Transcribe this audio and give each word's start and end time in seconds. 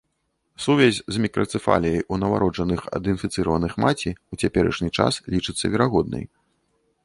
Сувязь 0.63 1.01
з 1.15 1.21
мікрацэфаліяй 1.25 1.97
ў 1.97 2.13
нованароджаных 2.23 2.81
ад 2.99 3.03
інфіцыраваных 3.15 3.73
маці 3.87 4.09
ў 4.09 4.33
цяперашні 4.47 4.89
час 4.99 5.13
лічыцца 5.35 5.65
верагоднай. 5.75 6.25